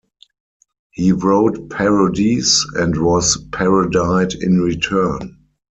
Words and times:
He 0.89 1.11
wrote 1.11 1.69
parodies, 1.69 2.65
and 2.73 2.99
was 3.03 3.37
parodied 3.51 4.33
in 4.41 4.57
return. 4.59 5.37